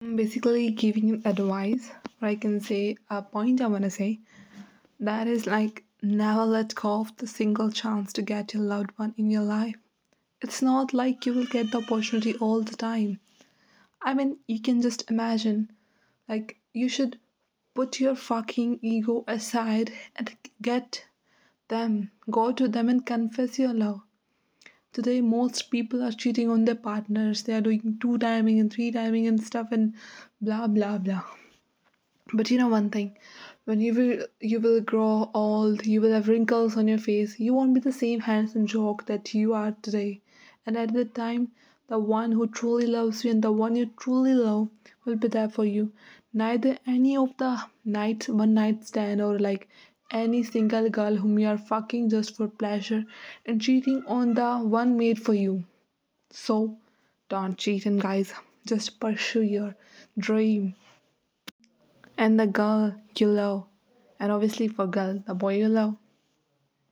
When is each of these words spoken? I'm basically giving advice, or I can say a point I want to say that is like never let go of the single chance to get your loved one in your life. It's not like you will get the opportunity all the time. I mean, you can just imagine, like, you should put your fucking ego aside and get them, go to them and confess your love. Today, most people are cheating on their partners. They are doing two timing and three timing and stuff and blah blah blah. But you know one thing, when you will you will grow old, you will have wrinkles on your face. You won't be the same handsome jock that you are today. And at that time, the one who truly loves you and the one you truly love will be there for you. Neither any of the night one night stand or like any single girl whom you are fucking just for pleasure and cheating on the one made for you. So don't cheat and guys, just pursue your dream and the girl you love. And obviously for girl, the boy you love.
I'm 0.00 0.14
basically 0.14 0.70
giving 0.70 1.22
advice, 1.24 1.90
or 2.22 2.28
I 2.28 2.36
can 2.36 2.60
say 2.60 2.96
a 3.10 3.20
point 3.20 3.60
I 3.60 3.66
want 3.66 3.82
to 3.82 3.90
say 3.90 4.20
that 5.00 5.26
is 5.26 5.44
like 5.46 5.84
never 6.02 6.44
let 6.44 6.74
go 6.76 7.00
of 7.00 7.16
the 7.16 7.26
single 7.26 7.72
chance 7.72 8.12
to 8.12 8.22
get 8.22 8.54
your 8.54 8.62
loved 8.62 8.92
one 8.96 9.12
in 9.16 9.28
your 9.28 9.42
life. 9.42 9.74
It's 10.40 10.62
not 10.62 10.94
like 10.94 11.26
you 11.26 11.34
will 11.34 11.46
get 11.46 11.72
the 11.72 11.78
opportunity 11.78 12.36
all 12.36 12.62
the 12.62 12.76
time. 12.76 13.18
I 14.00 14.14
mean, 14.14 14.38
you 14.46 14.62
can 14.62 14.80
just 14.80 15.10
imagine, 15.10 15.72
like, 16.28 16.58
you 16.72 16.88
should 16.88 17.18
put 17.74 17.98
your 17.98 18.14
fucking 18.14 18.78
ego 18.80 19.24
aside 19.26 19.92
and 20.14 20.32
get 20.62 21.04
them, 21.66 22.12
go 22.30 22.52
to 22.52 22.68
them 22.68 22.88
and 22.88 23.04
confess 23.04 23.58
your 23.58 23.74
love. 23.74 24.02
Today, 24.98 25.20
most 25.20 25.70
people 25.70 26.02
are 26.02 26.10
cheating 26.10 26.50
on 26.50 26.64
their 26.64 26.74
partners. 26.74 27.44
They 27.44 27.54
are 27.54 27.60
doing 27.60 27.98
two 28.00 28.18
timing 28.18 28.58
and 28.58 28.72
three 28.72 28.90
timing 28.90 29.28
and 29.28 29.40
stuff 29.40 29.70
and 29.70 29.94
blah 30.40 30.66
blah 30.66 30.98
blah. 30.98 31.22
But 32.34 32.50
you 32.50 32.58
know 32.58 32.66
one 32.66 32.90
thing, 32.90 33.16
when 33.64 33.80
you 33.80 33.94
will 33.94 34.26
you 34.40 34.58
will 34.58 34.80
grow 34.80 35.30
old, 35.34 35.86
you 35.86 36.00
will 36.00 36.12
have 36.12 36.26
wrinkles 36.26 36.76
on 36.76 36.88
your 36.88 36.98
face. 36.98 37.38
You 37.38 37.54
won't 37.54 37.74
be 37.74 37.80
the 37.80 37.92
same 37.92 38.18
handsome 38.18 38.66
jock 38.66 39.06
that 39.06 39.32
you 39.34 39.54
are 39.54 39.70
today. 39.82 40.20
And 40.66 40.76
at 40.76 40.92
that 40.94 41.14
time, 41.14 41.52
the 41.86 42.00
one 42.00 42.32
who 42.32 42.48
truly 42.48 42.88
loves 42.88 43.24
you 43.24 43.30
and 43.30 43.40
the 43.40 43.52
one 43.52 43.76
you 43.76 43.86
truly 44.00 44.34
love 44.34 44.68
will 45.04 45.14
be 45.14 45.28
there 45.28 45.48
for 45.48 45.64
you. 45.64 45.92
Neither 46.34 46.76
any 46.88 47.16
of 47.16 47.36
the 47.36 47.62
night 47.84 48.28
one 48.28 48.52
night 48.54 48.84
stand 48.84 49.22
or 49.22 49.38
like 49.38 49.68
any 50.10 50.42
single 50.42 50.88
girl 50.88 51.16
whom 51.16 51.38
you 51.38 51.48
are 51.48 51.58
fucking 51.58 52.08
just 52.08 52.36
for 52.36 52.48
pleasure 52.48 53.04
and 53.46 53.60
cheating 53.60 54.02
on 54.06 54.34
the 54.34 54.58
one 54.58 54.96
made 54.96 55.20
for 55.22 55.34
you. 55.34 55.64
So 56.30 56.78
don't 57.28 57.58
cheat 57.58 57.86
and 57.86 58.00
guys, 58.00 58.32
just 58.66 59.00
pursue 59.00 59.42
your 59.42 59.76
dream 60.18 60.74
and 62.16 62.38
the 62.38 62.46
girl 62.46 62.94
you 63.16 63.28
love. 63.28 63.66
And 64.20 64.32
obviously 64.32 64.68
for 64.68 64.86
girl, 64.86 65.22
the 65.26 65.34
boy 65.34 65.58
you 65.58 65.68
love. 65.68 65.96